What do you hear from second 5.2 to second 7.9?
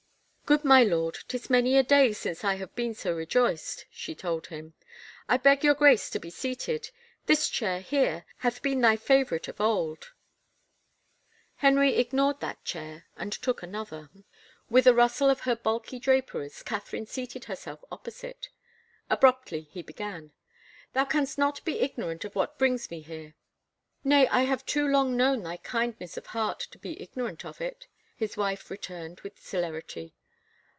I beg your Grace to be seated— this chair,